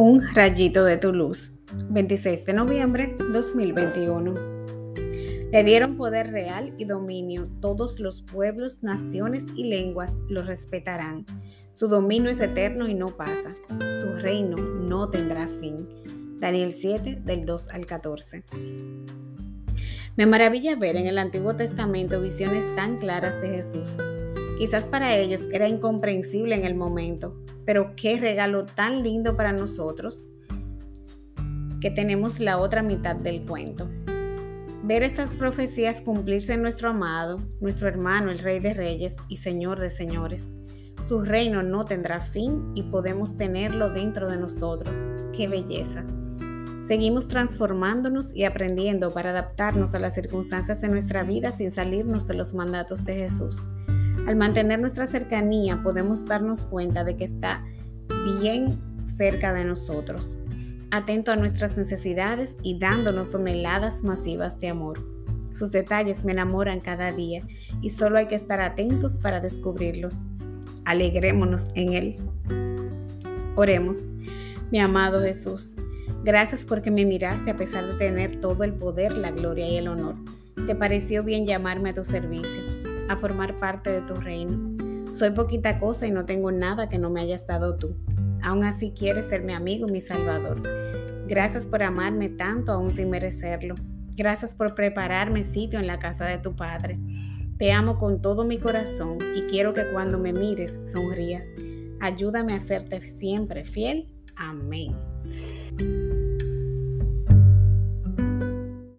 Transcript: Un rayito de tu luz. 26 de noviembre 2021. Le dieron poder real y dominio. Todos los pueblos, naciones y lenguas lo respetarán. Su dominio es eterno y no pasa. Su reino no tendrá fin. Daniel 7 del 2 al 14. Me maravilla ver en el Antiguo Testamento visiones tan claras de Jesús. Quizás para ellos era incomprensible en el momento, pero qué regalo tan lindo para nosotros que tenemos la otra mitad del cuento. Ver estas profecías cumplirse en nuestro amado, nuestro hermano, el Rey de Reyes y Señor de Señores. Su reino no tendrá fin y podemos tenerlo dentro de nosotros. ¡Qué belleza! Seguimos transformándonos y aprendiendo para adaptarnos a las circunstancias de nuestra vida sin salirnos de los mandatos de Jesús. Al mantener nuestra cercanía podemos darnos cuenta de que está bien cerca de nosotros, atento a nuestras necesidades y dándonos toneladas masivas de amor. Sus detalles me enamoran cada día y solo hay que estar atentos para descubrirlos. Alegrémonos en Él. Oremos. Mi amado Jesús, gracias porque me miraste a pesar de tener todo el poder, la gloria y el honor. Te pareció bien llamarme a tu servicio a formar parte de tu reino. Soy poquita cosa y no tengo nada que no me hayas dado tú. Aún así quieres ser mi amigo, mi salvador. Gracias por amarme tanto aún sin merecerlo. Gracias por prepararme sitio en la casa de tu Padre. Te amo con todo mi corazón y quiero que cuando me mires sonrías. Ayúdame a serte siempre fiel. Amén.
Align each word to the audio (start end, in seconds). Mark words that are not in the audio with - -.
Un 0.00 0.22
rayito 0.32 0.84
de 0.84 0.96
tu 0.96 1.12
luz. 1.12 1.50
26 1.90 2.44
de 2.44 2.52
noviembre 2.52 3.16
2021. 3.32 4.32
Le 5.50 5.64
dieron 5.64 5.96
poder 5.96 6.30
real 6.30 6.72
y 6.78 6.84
dominio. 6.84 7.48
Todos 7.60 7.98
los 7.98 8.22
pueblos, 8.22 8.80
naciones 8.80 9.44
y 9.56 9.64
lenguas 9.64 10.14
lo 10.28 10.44
respetarán. 10.44 11.26
Su 11.72 11.88
dominio 11.88 12.30
es 12.30 12.38
eterno 12.38 12.86
y 12.86 12.94
no 12.94 13.08
pasa. 13.08 13.56
Su 14.00 14.12
reino 14.14 14.56
no 14.56 15.10
tendrá 15.10 15.48
fin. 15.60 15.88
Daniel 16.38 16.74
7 16.74 17.22
del 17.24 17.44
2 17.44 17.70
al 17.70 17.84
14. 17.84 18.44
Me 20.14 20.26
maravilla 20.26 20.76
ver 20.76 20.94
en 20.94 21.08
el 21.08 21.18
Antiguo 21.18 21.56
Testamento 21.56 22.20
visiones 22.20 22.72
tan 22.76 22.98
claras 22.98 23.40
de 23.40 23.48
Jesús. 23.48 23.96
Quizás 24.58 24.88
para 24.88 25.16
ellos 25.16 25.46
era 25.52 25.68
incomprensible 25.68 26.56
en 26.56 26.64
el 26.64 26.74
momento, 26.74 27.40
pero 27.64 27.94
qué 27.94 28.18
regalo 28.18 28.66
tan 28.66 29.04
lindo 29.04 29.36
para 29.36 29.52
nosotros 29.52 30.28
que 31.80 31.92
tenemos 31.92 32.40
la 32.40 32.58
otra 32.58 32.82
mitad 32.82 33.14
del 33.14 33.44
cuento. 33.44 33.88
Ver 34.82 35.04
estas 35.04 35.32
profecías 35.34 36.00
cumplirse 36.00 36.54
en 36.54 36.62
nuestro 36.62 36.90
amado, 36.90 37.38
nuestro 37.60 37.86
hermano, 37.86 38.32
el 38.32 38.40
Rey 38.40 38.58
de 38.58 38.74
Reyes 38.74 39.14
y 39.28 39.36
Señor 39.36 39.78
de 39.78 39.90
Señores. 39.90 40.44
Su 41.06 41.20
reino 41.22 41.62
no 41.62 41.84
tendrá 41.84 42.20
fin 42.20 42.72
y 42.74 42.82
podemos 42.82 43.36
tenerlo 43.36 43.90
dentro 43.90 44.28
de 44.28 44.38
nosotros. 44.38 44.96
¡Qué 45.32 45.46
belleza! 45.46 46.04
Seguimos 46.88 47.28
transformándonos 47.28 48.34
y 48.34 48.44
aprendiendo 48.44 49.12
para 49.12 49.30
adaptarnos 49.30 49.94
a 49.94 50.00
las 50.00 50.14
circunstancias 50.14 50.80
de 50.80 50.88
nuestra 50.88 51.22
vida 51.22 51.52
sin 51.52 51.70
salirnos 51.70 52.26
de 52.26 52.34
los 52.34 52.54
mandatos 52.54 53.04
de 53.04 53.14
Jesús. 53.14 53.70
Al 54.28 54.36
mantener 54.36 54.78
nuestra 54.78 55.06
cercanía 55.06 55.82
podemos 55.82 56.26
darnos 56.26 56.66
cuenta 56.66 57.02
de 57.02 57.16
que 57.16 57.24
está 57.24 57.64
bien 58.26 58.78
cerca 59.16 59.54
de 59.54 59.64
nosotros, 59.64 60.38
atento 60.90 61.32
a 61.32 61.36
nuestras 61.36 61.78
necesidades 61.78 62.54
y 62.62 62.78
dándonos 62.78 63.30
toneladas 63.30 64.02
masivas 64.02 64.60
de 64.60 64.68
amor. 64.68 65.00
Sus 65.54 65.72
detalles 65.72 66.24
me 66.24 66.32
enamoran 66.32 66.80
cada 66.80 67.10
día 67.10 67.42
y 67.80 67.88
solo 67.88 68.18
hay 68.18 68.26
que 68.26 68.34
estar 68.34 68.60
atentos 68.60 69.16
para 69.16 69.40
descubrirlos. 69.40 70.16
Alegrémonos 70.84 71.66
en 71.74 71.94
Él. 71.94 72.16
Oremos. 73.56 73.96
Mi 74.70 74.78
amado 74.78 75.22
Jesús, 75.22 75.74
gracias 76.22 76.66
porque 76.66 76.90
me 76.90 77.06
miraste 77.06 77.50
a 77.50 77.56
pesar 77.56 77.86
de 77.86 77.94
tener 77.94 78.42
todo 78.42 78.62
el 78.62 78.74
poder, 78.74 79.16
la 79.16 79.30
gloria 79.30 79.66
y 79.66 79.78
el 79.78 79.88
honor. 79.88 80.16
Te 80.66 80.74
pareció 80.74 81.24
bien 81.24 81.46
llamarme 81.46 81.88
a 81.88 81.94
tu 81.94 82.04
servicio 82.04 82.87
a 83.08 83.16
formar 83.16 83.56
parte 83.58 83.90
de 83.90 84.00
tu 84.02 84.14
reino. 84.14 85.12
Soy 85.12 85.30
poquita 85.30 85.78
cosa 85.78 86.06
y 86.06 86.10
no 86.10 86.24
tengo 86.24 86.52
nada 86.52 86.88
que 86.88 86.98
no 86.98 87.10
me 87.10 87.20
hayas 87.20 87.46
dado 87.46 87.76
tú. 87.76 87.96
Aún 88.42 88.64
así 88.64 88.92
quieres 88.96 89.24
ser 89.26 89.42
mi 89.42 89.52
amigo, 89.52 89.86
mi 89.88 90.00
salvador. 90.00 90.62
Gracias 91.26 91.66
por 91.66 91.82
amarme 91.82 92.28
tanto 92.28 92.72
aún 92.72 92.90
sin 92.90 93.10
merecerlo. 93.10 93.74
Gracias 94.16 94.54
por 94.54 94.74
prepararme 94.74 95.44
sitio 95.44 95.78
en 95.78 95.86
la 95.86 95.98
casa 95.98 96.26
de 96.26 96.38
tu 96.38 96.56
Padre. 96.56 96.98
Te 97.58 97.72
amo 97.72 97.98
con 97.98 98.22
todo 98.22 98.44
mi 98.44 98.58
corazón 98.58 99.18
y 99.34 99.42
quiero 99.42 99.74
que 99.74 99.90
cuando 99.90 100.18
me 100.18 100.32
mires 100.32 100.78
sonrías. 100.86 101.46
Ayúdame 102.00 102.54
a 102.54 102.60
serte 102.60 103.00
siempre 103.00 103.64
fiel. 103.64 104.08
Amén. 104.36 104.94